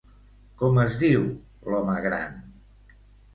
[0.61, 1.27] Com es diu,
[1.73, 2.41] l'home gran?